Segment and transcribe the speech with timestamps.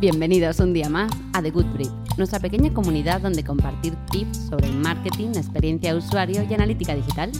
[0.00, 4.68] Bienvenidos un día más a The Good Brief, nuestra pequeña comunidad donde compartir tips sobre
[4.68, 7.30] marketing, experiencia de usuario y analítica digital.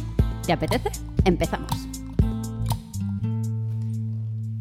[0.45, 0.91] ¿Te apetece?
[1.25, 1.73] Empezamos.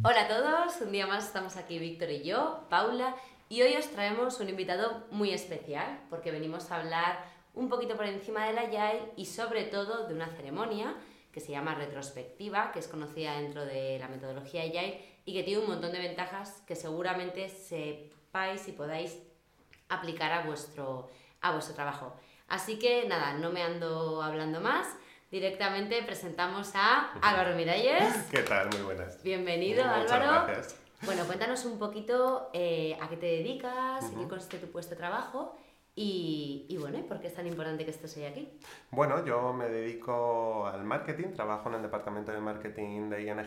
[0.02, 3.18] Hola a todos, un día más estamos aquí Víctor y yo, Paula,
[3.50, 8.06] y hoy os traemos un invitado muy especial porque venimos a hablar un poquito por
[8.06, 10.96] encima de la Agile y sobre todo de una ceremonia
[11.32, 15.62] que se llama retrospectiva, que es conocida dentro de la metodología Agile y que tiene
[15.62, 19.18] un montón de ventajas que seguramente sepáis y podáis
[19.90, 21.10] aplicar a vuestro,
[21.42, 22.16] a vuestro trabajo.
[22.48, 24.88] Así que nada, no me ando hablando más.
[25.32, 28.14] Directamente presentamos a Álvaro Miralles.
[28.32, 28.70] ¿Qué tal?
[28.70, 29.22] Muy buenas.
[29.22, 30.48] Bienvenido, Muchas Álvaro.
[30.48, 30.76] gracias.
[31.04, 34.98] Bueno, cuéntanos un poquito eh, a qué te dedicas, en qué consiste tu puesto de
[34.98, 35.56] trabajo
[35.96, 38.50] y, y bueno, ¿y ¿por qué es tan importante que estés hoy aquí?
[38.92, 43.46] Bueno, yo me dedico al marketing, trabajo en el departamento de marketing de ING.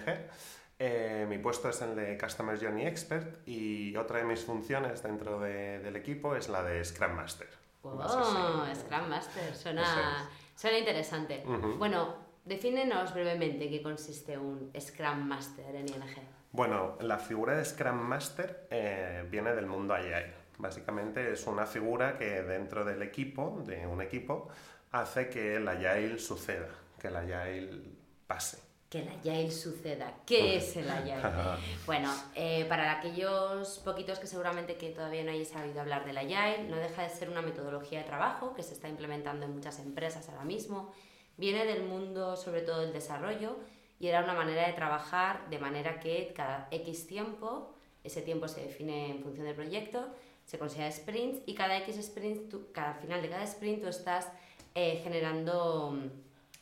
[0.79, 5.39] Eh, mi puesto es el de Customer Journey Expert y otra de mis funciones dentro
[5.39, 7.49] de- del equipo es la de Scrum Master.
[7.83, 11.43] Oh, No sé si- Scrum Master, suena, Eso suena interesante.
[11.47, 11.77] Ujú.
[11.79, 16.03] Bueno, defínenos brevemente qué consiste un Scrum Master en ING.
[16.51, 20.42] Bueno, la figura de Scrum Master eh, viene del mundo Agile.
[20.59, 24.49] Básicamente es una figura que dentro del equipo, de un equipo,
[24.93, 26.69] hace que el Agile suceda,
[27.01, 27.83] que el Agile
[28.27, 28.59] pase.
[28.89, 30.15] Que el Agile suceda.
[30.27, 31.17] ¿Qué es el Agile?
[31.87, 36.69] Bueno, eh, para aquellos poquitos que seguramente que todavía no hayáis sabido hablar del Agile,
[36.69, 40.29] no deja de ser una metodología de trabajo que se está implementando en muchas empresas
[40.29, 40.93] ahora mismo.
[41.39, 43.57] Viene del mundo sobre todo del desarrollo
[43.99, 48.63] y era una manera de trabajar de manera que cada X tiempo, ese tiempo se
[48.63, 50.09] define en función del proyecto,
[50.53, 54.29] se considera sprints y cada X sprint, tú- cada final de cada sprint tú estás
[54.75, 56.09] eh, generando mm,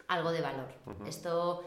[0.06, 0.68] algo de valor.
[1.08, 1.64] Esto,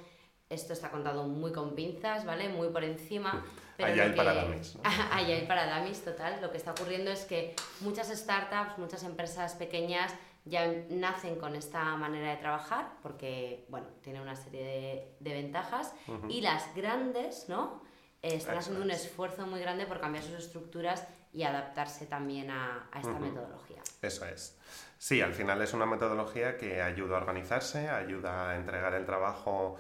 [0.50, 2.48] esto está contado muy con pinzas, ¿vale?
[2.48, 3.46] Muy por encima.
[3.76, 4.82] Pero lo que- para dummies, ¿no?
[5.12, 6.40] Agile para dummies, total.
[6.42, 10.14] Lo que está ocurriendo es que muchas startups, muchas empresas pequeñas
[10.46, 15.94] ya nacen con esta manera de trabajar porque, bueno, tiene una serie de, de ventajas.
[16.30, 17.82] Y las grandes, ¿no?
[18.22, 19.04] Eh, están haciendo un es.
[19.08, 23.82] esfuerzo muy grande por cambiar sus estructuras y adaptarse también a, a esta metodología.
[24.02, 24.58] Eso es.
[24.98, 29.78] Sí, al final es una metodología que ayuda a organizarse, ayuda a entregar el trabajo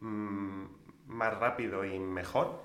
[0.00, 0.64] mm,
[1.06, 2.60] más rápido y mejor,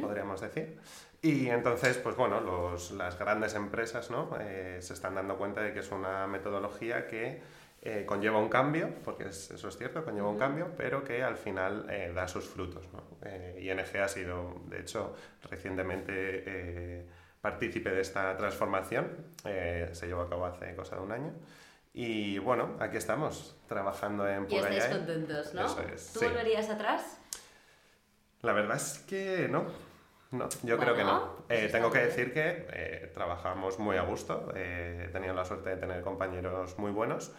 [0.00, 0.78] podríamos decir.
[1.22, 4.30] Y entonces, pues bueno, los- las grandes empresas ¿no?
[4.40, 7.42] Eh, se están dando cuenta de que es una metodología que
[7.82, 11.36] eh, conlleva un cambio, porque es- eso es cierto, conlleva un cambio, pero que al
[11.36, 12.88] final eh, da sus frutos.
[12.92, 13.02] ¿no?
[13.58, 15.14] ING ha sido, de hecho,
[15.50, 17.06] recientemente
[17.40, 21.32] partícipe de esta transformación, eh, se llevó a cabo hace cosa de un año.
[21.92, 24.98] Y bueno, aquí estamos, trabajando en Y Pura estáis Agile.
[24.98, 25.66] contentos, ¿no?
[25.66, 26.26] Eso es, ¿Tú sí.
[26.26, 27.18] volverías atrás?
[28.42, 29.66] La verdad es que no.
[30.30, 31.44] No, yo creo que no.
[31.48, 34.52] Eh, tengo que decir que eh, trabajamos muy a gusto.
[34.54, 37.32] eh, he tenido la suerte de tener compañeros muy buenos,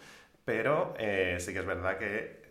[0.44, 0.92] pero
[1.38, 2.42] sí que es verdad que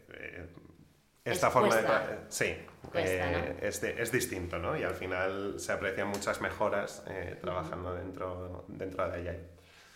[1.23, 2.05] esta Es forma de cuesta.
[2.05, 2.55] tra- sí,
[2.91, 4.77] Cuesta, eh, es, de- es distinto, ¿no?
[4.77, 9.39] Y al final se aprecian muchas mejoras eh, trabajando dentro, dentro de Agile.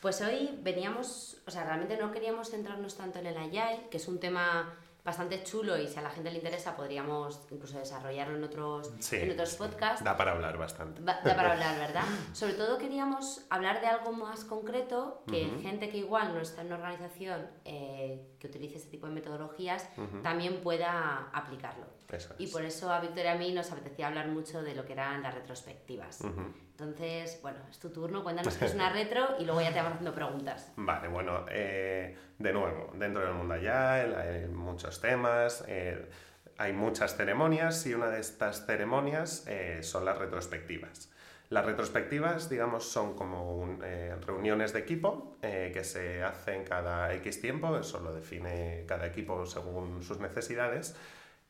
[0.01, 4.07] Pues hoy veníamos, o sea, realmente no queríamos centrarnos tanto en el Agile, que es
[4.07, 8.43] un tema bastante chulo y si a la gente le interesa podríamos incluso desarrollarlo en
[8.43, 10.03] otros, Sí, en otros podcasts.
[10.03, 11.01] Da para hablar bastante.
[11.01, 12.03] Da para hablar, ¿verdad?
[12.33, 16.67] Sobre todo queríamos hablar de algo más concreto, que gente que igual no está en
[16.67, 19.87] una organización eh, que utilice este tipo de metodologías
[20.23, 21.85] también pueda aplicarlo.
[22.11, 22.51] Eso Y es.
[22.51, 25.23] por eso a Victoria y a mí nos apetecía hablar mucho de lo que eran
[25.23, 26.21] las retrospectivas.
[26.21, 29.93] Entonces, bueno, es tu turno, cuéntanos qué es una retro y luego ya te vamos
[29.93, 30.71] haciendo preguntas.
[30.75, 36.09] Vale, bueno, eh, de nuevo, dentro del mundo Agile hay muchos temas, eh,
[36.57, 41.09] hay muchas ceremonias y una de estas ceremonias eh, son las retrospectivas.
[41.49, 47.13] Las retrospectivas, digamos, son como un, eh, reuniones de equipo eh, que se hacen cada
[47.13, 50.95] X tiempo, eso lo define cada equipo según sus necesidades,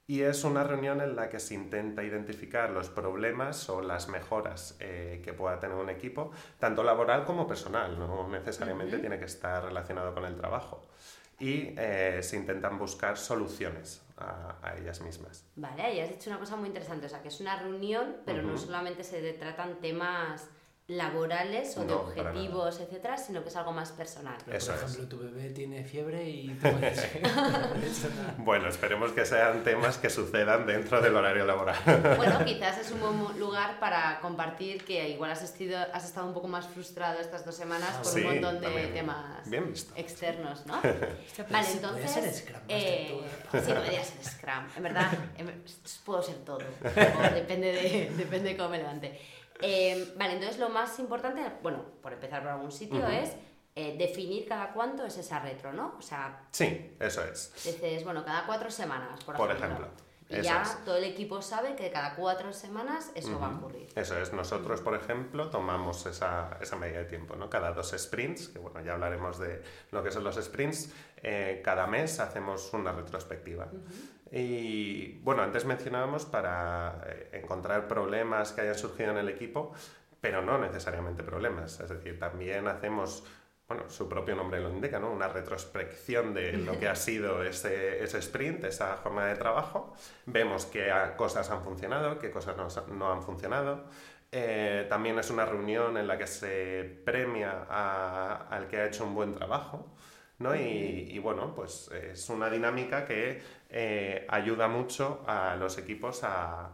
[0.07, 4.75] y es una reunión en la que se intenta identificar los problemas o las mejoras
[4.80, 9.63] eh, que pueda tener un equipo, tanto laboral como personal, no necesariamente tiene que estar
[9.63, 10.88] relacionado con el trabajo.
[11.40, 15.44] Y eh, se intentan buscar soluciones a, a ellas mismas.
[15.56, 18.42] Vale, y has dicho una cosa muy interesante, o sea, que es una reunión, pero
[18.42, 20.50] no solamente se tratan temas
[20.87, 24.37] laborales o de No, para objetivos, etcétera, sino que es algo más personal.
[24.45, 24.91] Pero, Eso por es.
[24.93, 27.09] ejemplo, tu bebé tiene fiebre y tú puedes...
[28.37, 31.75] Bueno, esperemos que sean temas que sucedan dentro del horario laboral.
[32.17, 36.33] Bueno, quizás es un buen lugar para compartir que igual has, estido- has estado un
[36.35, 38.93] poco más frustrado estas dos semanas por Sí, un montón de también.
[38.93, 39.93] temas Bien visto.
[39.95, 40.75] externos, ¿no?
[40.75, 42.11] Hostia, Vale, entonces.
[42.11, 43.21] ser Scrum eh, ¿eh?
[43.51, 44.65] sí, podría ser Scrum.
[44.77, 45.11] En verdad,
[46.05, 46.59] puedo ser todo.
[46.59, 49.19] o depende, de, depende de cómo me levante.
[49.62, 53.31] Eh, vale, entonces lo más importante, bueno, por empezar por algún sitio, es
[53.75, 55.96] eh, definir cada cuánto es esa retro, ¿no?
[55.98, 56.48] O sea...
[56.52, 57.52] Sí, eso es.
[57.63, 59.88] Dices, bueno, cada cuatro semanas, por, por ejemplo.
[60.28, 63.88] Y ya todo el equipo sabe que cada cuatro semanas eso va a ocurrir.
[63.96, 64.34] Eso es.
[64.34, 67.48] Nosotros, por ejemplo, tomamos esa, esa medida de tiempo, ¿no?
[67.48, 69.62] Cada dos sprints, que bueno, ya hablaremos de
[69.92, 70.92] lo que son los sprints,
[71.22, 73.68] eh, cada mes hacemos una retrospectiva.
[74.37, 79.71] Y bueno, antes mencionábamos para eh, encontrar problemas que hayan surgido en el equipo,
[80.19, 81.79] pero no necesariamente problemas.
[81.79, 83.23] Es decir, también hacemos
[83.65, 85.09] bueno, su propio nombre lo indica, ¿no?
[85.09, 89.95] Una retrospección de lo que ha sido ese, ese sprint, esa jornada de trabajo.
[90.25, 92.57] Vemos qué cosas han funcionado, qué cosas
[92.89, 93.85] no, han funcionado.
[94.33, 97.63] Eh, también es una reunión en la que se premia
[98.49, 99.95] al que ha hecho un buen trabajo.
[100.39, 100.55] ¿No?
[100.55, 106.69] Y, y, bueno, pues es una dinámica que eh, ayuda mucho a los equipos a,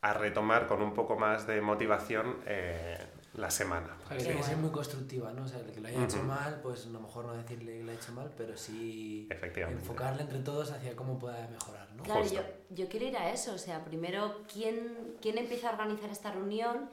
[0.00, 2.98] a, retomar con un poco más de motivación eh,
[3.34, 3.96] la semana.
[4.16, 5.44] tiene que ser muy constructiva, ¿no?
[5.44, 7.84] O sea, el que lo haya hecho mal, pues a lo mejor no decirle que
[7.84, 12.02] lo ha hecho mal, pero sí enfocarle entre todos hacia cómo pueda mejorar, ¿no?
[12.02, 16.10] Claro, yo, yo, quiero ir a eso, o sea, primero, ¿quién, quién empieza a organizar
[16.10, 16.88] esta reunión?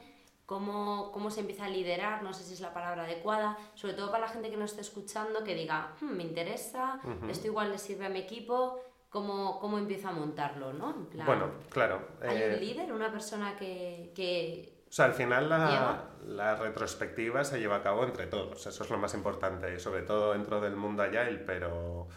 [0.52, 4.10] Cómo, cómo, se empieza a liderar, no sé si es la palabra adecuada, sobre todo
[4.10, 7.78] para la gente que nos esté escuchando, que diga, hmm, me interesa, esto igual le
[7.78, 8.78] sirve a mi equipo,
[9.08, 10.74] ¿cómo, cómo empiezo a montarlo?
[10.74, 11.08] ¿no?
[11.24, 12.06] bueno, claro.
[12.20, 17.44] ¿Hay un eh, líder, una persona que, que o sea, al final la, la, retrospectiva
[17.44, 20.76] se lleva a cabo entre todos, eso es lo más importante, sobre todo dentro del
[20.76, 22.08] mundo Agile, pero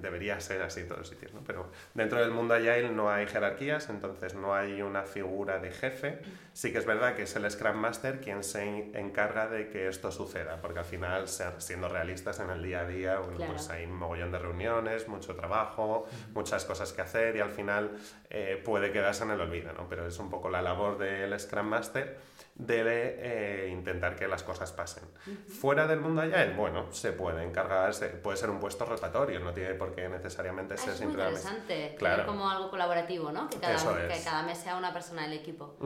[0.00, 1.42] debería ser así en todos los sitios, ¿no?
[1.44, 6.20] Pero dentro del mundo Agile no hay jerarquías, entonces no hay una figura de jefe.
[6.52, 8.62] Sí que es verdad que es el Scrum Master quien se
[8.98, 13.18] encarga de que esto suceda, porque al final, siendo realistas en el día a día,
[13.18, 17.50] bueno, pues hay un mogollón de reuniones, mucho trabajo, muchas cosas que hacer y al
[17.50, 17.90] final
[18.28, 19.88] eh, puede quedarse en el olvido, ¿no?
[19.88, 22.18] Pero es un poco la labor del Scrum Master
[22.66, 25.04] debe eh, intentar que las cosas pasen.
[25.48, 27.92] Fuera del mundo Agile, bueno, se puede encargar,
[28.22, 31.94] puede ser un puesto rotatorio, no tiene por qué necesariamente ah, ser es muy interesante,
[31.98, 32.26] claro.
[32.26, 33.48] como algo colaborativo, ¿no?
[33.48, 35.76] Que cada, que cada mes sea una persona del equipo.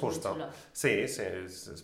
[0.00, 0.36] justo.
[0.72, 1.24] Sí, sí,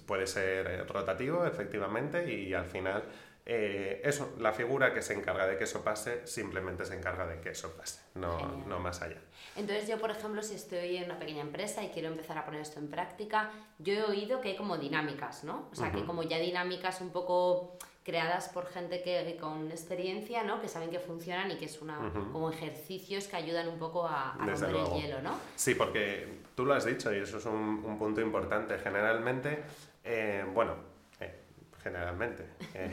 [0.06, 3.02] puede ser eh, rotativo, efectivamente, y al final
[3.48, 7.40] eh, eso, la figura que se encarga de que eso pase simplemente se encarga de
[7.40, 9.20] que eso pase, no, no, más allá.
[9.54, 12.60] Entonces yo, por ejemplo, si estoy en una pequeña empresa y quiero empezar a poner
[12.60, 15.68] esto en práctica, yo he oído que hay como dinámicas, ¿no?
[15.70, 20.60] O sea, que como ya dinámicas un poco creadas por gente que, con experiencia, ¿no?
[20.60, 24.32] Que saben que funcionan y que es una, como ejercicios que ayudan un poco a,
[24.32, 25.38] a romper el hielo, ¿no?
[25.54, 28.76] Sí, porque tú lo has dicho y eso es un, un punto importante.
[28.78, 29.62] Generalmente,
[30.04, 30.74] eh, bueno,
[31.86, 32.44] generalmente.
[32.74, 32.90] Eh,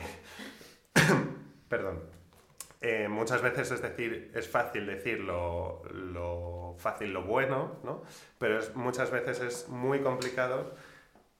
[1.68, 2.00] perdón.
[2.80, 8.02] Eh, muchas veces es decir, es fácil decir lo, lo fácil, lo bueno, ¿no?
[8.38, 10.74] Pero es, muchas veces es muy complicado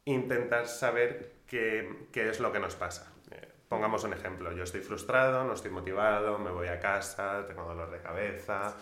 [0.06, 3.12] intentar saber qué, qué es lo que nos pasa.
[3.30, 7.62] Eh, pongamos un ejemplo, yo estoy frustrado, no estoy motivado, me voy a casa, tengo
[7.64, 8.74] dolor de cabeza,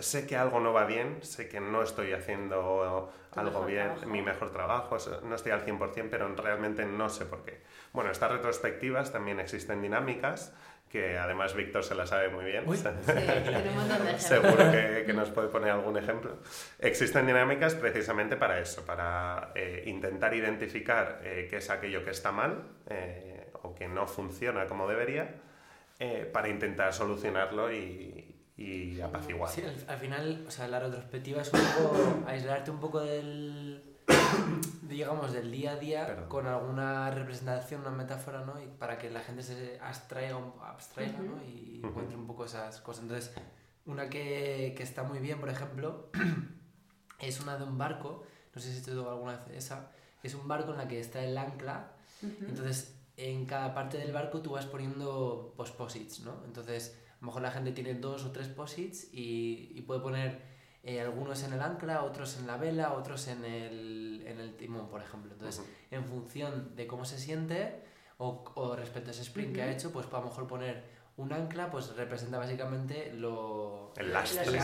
[0.00, 4.52] sé que algo no va bien, sé que no estoy haciendo algo bien, mi mejor
[4.52, 7.60] trabajo, no estoy al 100%, pero realmente no sé por qué.
[7.92, 10.52] Bueno, estas retrospectivas también existen dinámicas,
[10.90, 12.64] que además Víctor se las sabe muy bien.
[14.18, 16.38] Seguro que, nos puede poner algún ejemplo.
[16.78, 22.32] Existen dinámicas precisamente para eso, para eh, intentar identificar eh, qué es aquello que está
[22.32, 25.34] mal eh, o que no funciona como debería,
[26.32, 29.48] para intentar solucionarlo y, y apaciguar.
[29.48, 33.96] Sí, al, final, o sea, la retrospectiva es un poco aislarte un poco del,
[34.82, 38.60] digamos, del día a día con alguna representación, una metáfora, ¿no?
[38.60, 41.40] Y para que la gente se abstraiga, abstraiga ¿no?
[41.44, 43.04] Y encuentre un poco esas cosas.
[43.04, 43.32] Entonces,
[43.86, 46.10] una que, que está muy bien, por ejemplo,
[47.20, 49.92] es una de un barco, no sé si te digo alguna vez esa,
[50.24, 54.40] es un barco en la que está el ancla, entonces en cada parte del barco
[54.40, 56.42] tú vas poniendo posits, ¿no?
[56.44, 60.40] Entonces a lo mejor la gente tiene dos o tres posits y, y puede poner
[60.84, 64.88] eh, algunos en el ancla, otros en la vela, otros en el, en el timón,
[64.88, 65.32] por ejemplo.
[65.32, 67.82] Entonces, en función de cómo se siente
[68.18, 70.84] o, o respecto a ese sprint que ha hecho, pues a lo mejor poner
[71.18, 74.58] un ancla pues representa básicamente lo el lastre,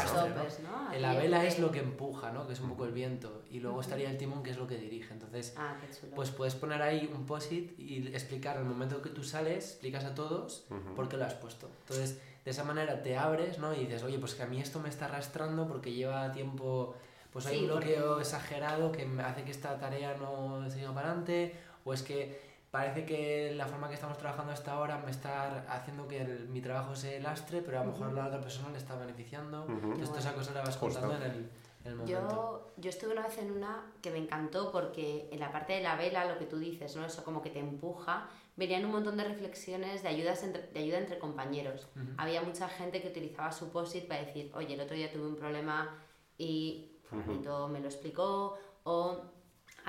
[0.63, 0.99] ¿no?
[0.99, 3.43] la vela es lo que empuja no que es un poco el viento.
[3.51, 5.13] Y luego estaría el timón que es lo que dirige.
[5.13, 5.77] Entonces ah,
[6.15, 10.15] pues puedes poner ahí un posit y explicar el momento que tú sales explicas a
[10.15, 11.69] todos por qué lo has puesto.
[11.81, 13.75] Entonces de esa manera te abres, ¿no?
[13.75, 16.95] Y dices, oye, pues que a mí esto me está arrastrando porque lleva tiempo,
[17.33, 21.55] pues hay un bloqueo exagerado que me hace que esta tarea no siga para adelante,
[21.85, 26.09] o es que parece que la forma que estamos trabajando hasta ahora me está haciendo
[26.09, 29.65] que mi trabajo se lastre, pero a lo mejor la otra persona le está beneficiando.
[29.69, 31.51] Entonces, toda esa cosa la vas contando en el,
[31.85, 32.11] el momento.
[32.11, 35.83] Yo, yo estuve una vez en una que me encantó porque en la parte de
[35.83, 37.07] la vela, lo que tú dices, ¿no?
[37.07, 40.99] Eso como que te empuja, venían un montón de reflexiones de, ayudas entre, de ayuda
[40.99, 41.87] entre compañeros.
[42.17, 45.37] Había mucha gente que utilizaba su post para decir, oye, el otro día tuve un
[45.37, 45.97] problema
[46.37, 49.23] y fulanito me lo explicó, o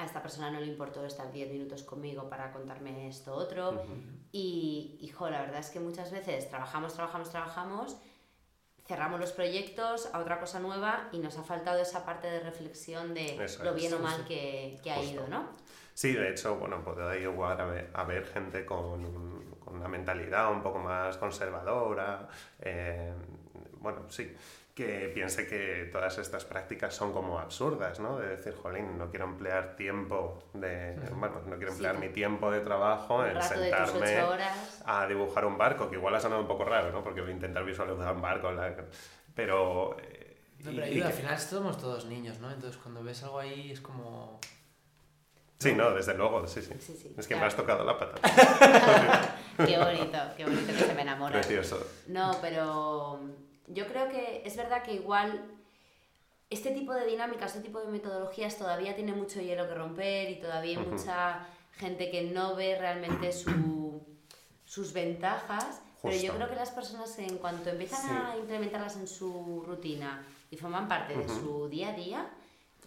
[0.06, 3.84] a esta persona no le importó estar 10 minutos conmigo para contarme esto otro.
[4.32, 7.98] Y, hijo, la verdad es que muchas veces trabajamos, trabajamos, trabajamos,
[8.88, 13.14] cerramos los proyectos a otra cosa nueva y nos ha faltado esa parte de reflexión
[13.14, 15.50] de lo bien o mal que, que ha ido, ¿no?
[15.94, 20.80] Sí, de hecho, bueno, puede igual haber, haber gente con, con, una mentalidad un poco
[20.80, 22.28] más conservadora,
[22.60, 23.14] eh,
[23.80, 24.36] bueno, sí,
[24.76, 28.20] que piense que todas estas prácticas son como absurdas, ¿no?
[28.20, 32.60] De decir, jolín, no quiero emplear tiempo de, bueno, no quiero emplear mi tiempo de
[32.60, 34.22] trabajo en sentarme
[34.86, 37.02] a dibujar un barco, que igual ha sonado un poco raro, ¿no?
[37.02, 38.52] Porque voy a intentar visualizar un barco,
[39.34, 39.96] pero...
[39.98, 42.52] Eh, no, pero al final somos todos niños, ¿no?
[42.52, 44.42] Entonces cuando ves algo ahí es como...
[45.58, 47.14] Sí, no, desde luego, sí, sí.
[47.18, 48.20] es que me has tocado la pata.
[49.66, 51.32] qué bonito, qué bonito que se me enamora.
[51.32, 51.88] Precioso.
[52.08, 53.22] No, pero
[53.68, 55.44] yo creo que es verdad que igual
[56.50, 60.40] este tipo de dinámicas, este tipo de metodologías todavía tiene mucho hielo que romper y
[60.40, 66.72] todavía hay mucha gente que no ve realmente sus ventajas, pero yo creo que las
[66.72, 71.90] personas en cuanto empiezan a implementarlas en su rutina y forman parte de su día
[71.90, 72.30] a día,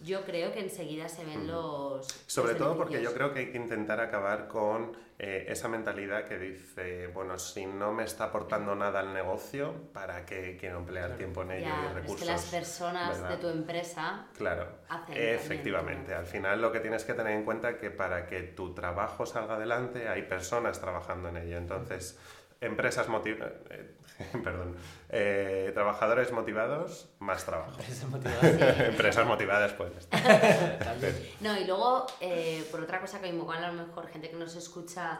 [0.03, 2.07] yo creo que enseguida se ven los...
[2.27, 6.37] Sobre todo porque yo creo que hay que intentar acabar con eh, esa mentalidad que
[6.37, 11.41] dice, bueno, si no me está aportando nada al negocio, ¿para qué quiero emplear tiempo
[11.41, 12.15] en ello y recursos?
[12.15, 16.13] Es que las personas de tu empresa claro, hacen efectivamente.
[16.13, 19.25] al final lo que tienes que tener en cuenta es que para que tu trabajo
[19.25, 21.57] salga adelante hay personas trabajando en ello.
[21.57, 22.17] Entonces,
[22.61, 23.95] empresas motivadas, eh,
[24.43, 24.75] perdón,
[25.09, 27.71] eh, trabajadores motivados, más trabajo.
[27.79, 28.79] Empresas motivadas.
[28.79, 29.91] empresas motivadas, pues.
[31.41, 34.55] no, y luego, eh, por otra cosa que igual a lo mejor gente que nos
[34.55, 35.19] escucha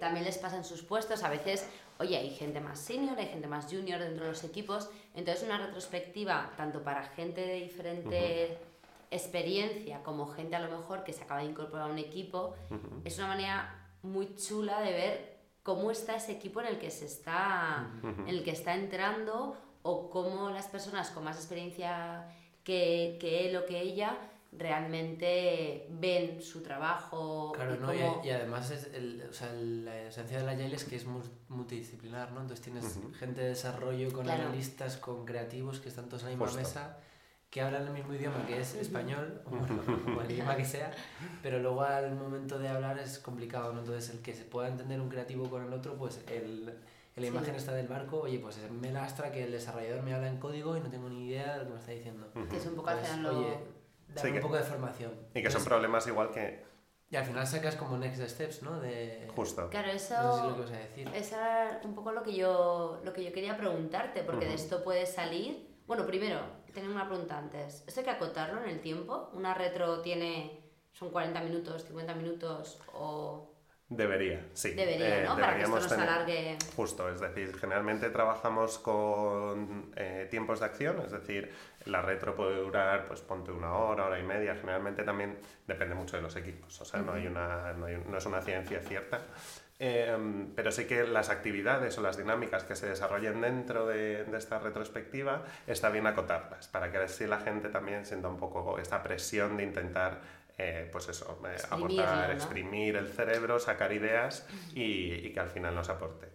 [0.00, 3.46] también les pasa en sus puestos, a veces, oye, hay gente más senior, hay gente
[3.46, 8.58] más junior dentro de los equipos, entonces una retrospectiva, tanto para gente de diferente...
[9.10, 12.56] experiencia como gente a lo mejor que se acaba de incorporar a un equipo,
[13.04, 15.33] es una manera muy chula de ver
[15.64, 20.10] cómo está ese equipo en el que se está, en el que está entrando o
[20.10, 22.28] cómo las personas con más experiencia
[22.62, 24.16] que, que él o que ella
[24.52, 27.52] realmente ven su trabajo.
[27.52, 30.84] Claro, y, no, y, además es el, o sea, la esencia de la Yale es
[30.84, 31.06] que es
[31.48, 32.42] multidisciplinar, ¿no?
[32.42, 36.60] Entonces tienes gente de desarrollo con analistas, con creativos que están todos en la misma
[36.60, 36.98] mesa
[37.54, 40.90] que hablan el mismo idioma que es español, o, el idioma que sea,
[41.40, 43.78] pero luego al momento de hablar es complicado, ¿no?
[43.78, 46.76] Entonces el que se pueda entender un creativo con el otro, pues el,
[47.14, 50.38] la imagen está del barco, oye, pues me lastra que el desarrollador me habla en
[50.38, 52.26] código y no tengo ni idea de lo que me está diciendo.
[52.50, 53.58] Que es un poco pues, Oye,
[54.08, 55.12] dar un poco de formación.
[55.32, 56.64] Y que son problemas igual que...
[57.08, 58.80] Y al final sacas como next steps, ¿no?
[58.80, 59.28] De...
[59.32, 59.70] Justo.
[59.70, 60.20] Claro, eso...
[60.20, 61.10] No sé si lo que vas a decir.
[61.14, 64.82] Eso era un poco lo que yo, lo que yo quería preguntarte, porque de esto
[64.82, 65.72] puede salir...
[65.86, 66.40] Bueno, primero,
[66.72, 67.84] tengo una pregunta antes.
[67.86, 69.30] ¿Esto hay que acotarlo en el tiempo?
[69.34, 70.62] ¿Una retro tiene,
[70.92, 73.50] son 40 minutos, 50 minutos o...?
[73.86, 74.70] Debería, sí.
[74.70, 75.36] Debería, ¿no?
[75.36, 76.56] Eh, Para que esto no se alargue.
[76.74, 81.52] Justo, es decir, generalmente trabajamos con eh, tiempos de acción, es decir,
[81.84, 86.16] la retro puede durar, pues ponte una hora, hora y media, generalmente también depende mucho
[86.16, 89.20] de los equipos, o sea, no, hay una, no, hay, no es una ciencia cierta.
[89.78, 94.60] Em, pero sí que las actividades o las dinámicas que se desarrollen dentro de, esta
[94.60, 99.56] retrospectiva está bien acotarlas, para que así la gente también sienta un poco esta presión
[99.56, 100.20] de intentar
[100.58, 105.88] eh, pues eso, eh, aportar, exprimir el cerebro, sacar ideas y, que al final nos
[105.88, 106.28] aporte.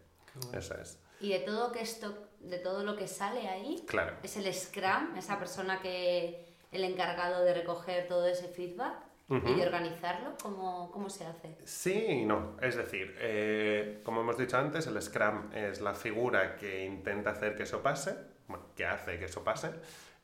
[0.53, 0.99] Eso es.
[1.21, 4.17] Y de todo, que esto, de todo lo que sale ahí, claro.
[4.21, 10.33] es el Scrum, esa persona que el encargado de recoger todo ese feedback y organizarlo?
[10.41, 11.57] ¿Cómo, ¿Cómo, se hace?
[11.63, 12.57] Sí y no.
[12.61, 17.55] Es decir, eh, como hemos dicho antes, el Scrum es la figura que intenta hacer
[17.55, 18.15] que eso pase,
[18.47, 19.71] bueno, que hace que eso pase,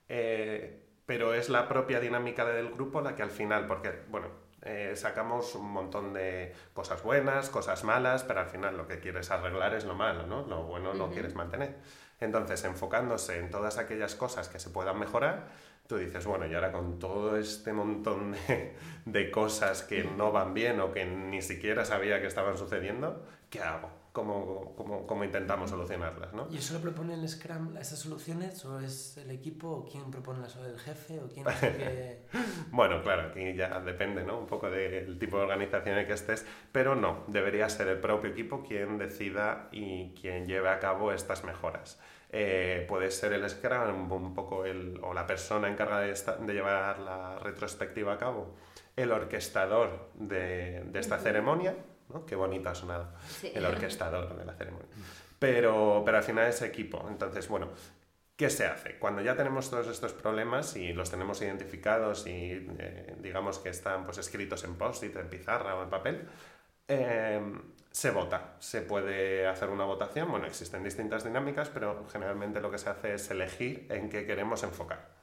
[0.09, 4.27] eh, pero es la propia dinámica del grupo la que al final, porque, bueno,
[4.63, 9.29] eh, sacamos un montón de cosas buenas, cosas malas, pero al final lo que quieres
[9.29, 10.47] arreglar es lo malo, ¿no?
[10.47, 11.75] Lo bueno lo quieres mantener.
[12.19, 15.50] Entonces, enfocándose en todas aquellas cosas que se puedan mejorar,
[15.88, 18.75] tú dices, bueno, y ahora con todo este montón de,
[19.06, 23.62] de, cosas que no van bien o que ni siquiera sabía que estaban sucediendo, ¿qué
[23.62, 24.06] hago?
[24.15, 26.32] ¿Cómo, cómo, cómo intentamos solucionarlas?
[26.34, 26.48] ¿no?
[26.50, 28.63] ¿Y eso lo propone el Scrum, esas soluciones?
[28.63, 29.68] ¿O es el equipo?
[29.70, 31.20] ¿O quién propone las ¿El jefe?
[31.20, 31.46] ¿O quién
[32.72, 34.39] bueno, claro, aquí ya depende ¿no?
[34.39, 38.32] un poco del tipo de organización en que estés, pero no, debería ser el propio
[38.32, 42.00] equipo quien decida y quien lleve a cabo estas mejoras.
[42.38, 47.00] Eh, puede ser el Scrum, un poco el, o la persona encargada de, de, llevar
[47.00, 48.56] la retrospectiva a cabo,
[48.98, 51.74] el orquestador de, de esta ceremonia,
[52.10, 52.25] ¿no?
[52.25, 53.08] Qué bonito ha sonado,
[53.42, 54.89] el orquestador de la ceremonia.
[55.39, 57.06] Pero, pero al final es equipo.
[57.10, 57.70] Entonces, bueno,
[58.36, 59.00] ¿Qué se hace?
[59.00, 64.04] Cuando ya tenemos todos estos problemas y los tenemos identificados y eh, digamos que están
[64.04, 66.27] pues, escritos en post-it, en pizarra o en papel,
[66.88, 67.42] eh,
[67.96, 68.56] se vota.
[68.60, 73.13] Se puede hacer una votación, bueno, existen distintas dinámicas, pero generalmente lo que se hace
[73.13, 75.15] es elegir en qué queremos enfocar.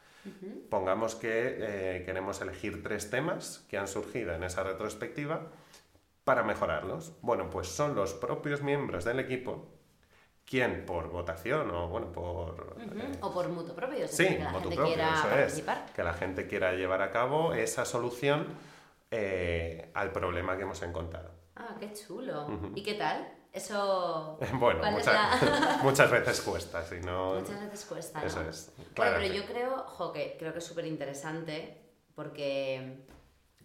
[0.70, 5.48] Pongamos que eh, queremos elegir tres temas que han surgido en esa retrospectiva
[6.24, 7.12] para mejorarlos.
[7.20, 9.68] Bueno, pues son los propios miembros del equipo
[10.46, 14.76] quien por votación o bueno por eh, o por mutuo propio sí que la gente
[14.76, 15.86] quiera participar.
[15.94, 18.48] que la gente quiera llevar a cabo esa solución
[19.10, 21.30] eh, al problema que hemos encontrado
[21.82, 24.82] qué chulo y qué tal eso bueno
[25.82, 28.26] muchas veces cuesta si no muchas veces cuesta ¿no?
[28.26, 31.82] eso es bueno pero yo creo jo, que creo que es súper interesante
[32.14, 33.04] porque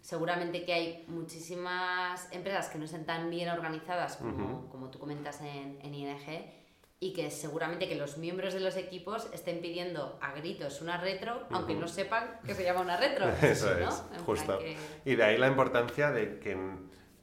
[0.00, 5.40] seguramente que hay muchísimas empresas que no están tan bien organizadas como, como tú comentas
[5.42, 6.58] en, en ING
[7.00, 11.46] y que seguramente que los miembros de los equipos estén pidiendo a gritos una retro,
[11.50, 13.28] aunque no sepan que se llama una retro.
[13.40, 14.58] Eso es, justo.
[15.04, 16.56] Y de ahí la importancia de que,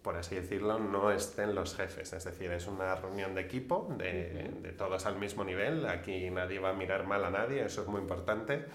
[0.06, 2.14] por así decirlo, no estén los jefes.
[2.14, 5.88] Es decir, es una reunión de equipo, de, de todos al mismo nivel.
[5.88, 8.66] Aquí nadie va a mirar mal a nadie, eso es muy importante.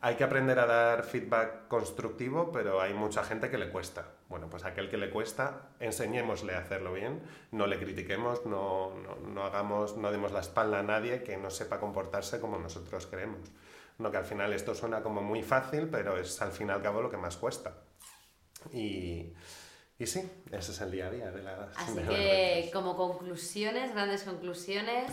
[0.00, 4.06] Hay que aprender a dar feedback constructivo, pero hay mucha gente que le cuesta.
[4.30, 7.20] Bueno, pues aquel que le cuesta, enseñémosle a hacerlo bien,
[7.52, 8.94] no le critiquemos, no,
[9.28, 13.40] no, hagamos, no demos la espalda a nadie que no sepa comportarse como nosotros queremos.
[13.98, 16.80] No que al final esto suena como muy fácil, pero es al fin y al
[16.80, 17.74] cabo lo que más cuesta.
[18.72, 19.34] Y,
[20.00, 20.20] y sí,
[20.52, 25.10] ese es el día a día de las Así que, como conclusiones, grandes conclusiones,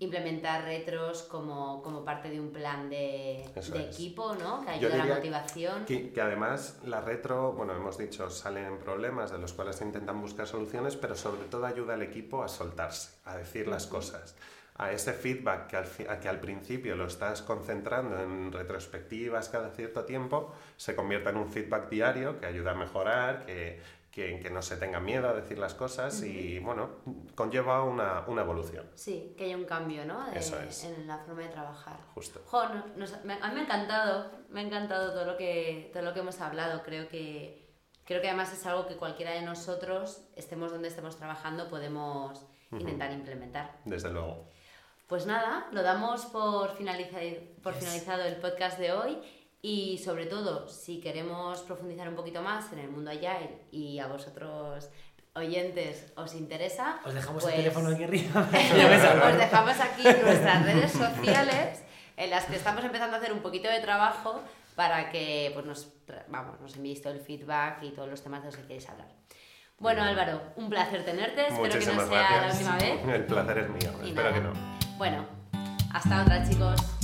[0.00, 4.62] implementar retros como, como, parte de un plan de, de equipo, ¿no?
[4.66, 5.86] Que ayuda a la motivación.
[5.86, 10.20] Que, que, además la retro, bueno, hemos dicho, salen problemas de los cuales se intentan
[10.20, 14.36] buscar soluciones, pero sobre todo ayuda al equipo a soltarse, a decir las cosas.
[14.74, 20.04] A ese feedback que al, que al principio lo estás concentrando en retrospectivas cada cierto
[20.04, 23.80] tiempo, se convierta en un feedback diario que ayuda a mejorar, que,
[24.18, 26.90] que, no se tenga miedo a decir las cosas y, bueno,
[27.34, 28.90] conlleva una, una, evolución.
[28.94, 30.26] Sí, que haya un cambio, ¿no?
[30.32, 31.98] En la forma de trabajar.
[32.14, 32.42] Justo.
[32.52, 36.40] a mí me ha encantado, me ha encantado todo lo que, todo lo que hemos
[36.40, 36.82] hablado.
[36.82, 37.72] Creo que,
[38.04, 43.12] creo que además es algo que cualquiera de nosotros, estemos donde estemos trabajando, podemos intentar
[43.12, 43.78] implementar.
[43.84, 44.48] Desde luego.
[45.06, 47.22] Pues nada, lo damos por, finalizado,
[47.62, 49.18] por finalizado el podcast de hoy
[49.60, 54.06] y sobre todo, si queremos profundizar un poquito más en el mundo Agile y a
[54.06, 54.88] vosotros
[55.34, 58.40] oyentes os interesa, os dejamos el pues teléfono aquí arriba.
[59.28, 61.82] os dejamos aquí nuestras redes sociales
[62.16, 64.40] en las que estamos empezando a hacer un poquito de trabajo
[64.74, 65.88] para que pues, nos,
[66.28, 69.08] vamos, nos enviéis todo el feedback y todos los temas de los que queréis hablar.
[69.80, 71.48] Bueno, Álvaro, un placer tenerte.
[71.48, 73.08] Espero que no sea la última vez.
[73.08, 73.92] El placer es mío.
[74.04, 74.52] Espero que no.
[74.96, 75.26] Bueno,
[75.92, 76.97] hasta otra, chicos.